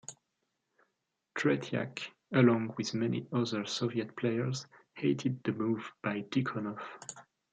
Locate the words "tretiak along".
1.37-2.73